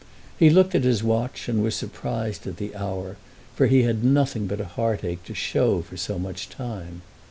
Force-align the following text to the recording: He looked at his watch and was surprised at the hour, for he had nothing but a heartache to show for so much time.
He 0.35 0.49
looked 0.49 0.73
at 0.73 0.83
his 0.83 1.03
watch 1.03 1.47
and 1.47 1.61
was 1.61 1.75
surprised 1.75 2.47
at 2.47 2.57
the 2.57 2.75
hour, 2.75 3.17
for 3.55 3.67
he 3.67 3.83
had 3.83 4.03
nothing 4.03 4.47
but 4.47 4.59
a 4.59 4.65
heartache 4.65 5.23
to 5.25 5.35
show 5.35 5.83
for 5.83 5.95
so 5.95 6.17
much 6.17 6.49
time. 6.49 7.03